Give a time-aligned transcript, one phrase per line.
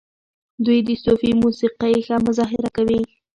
[0.65, 3.01] دوی د صوفي موسیقۍ ښه مظاهره کوي.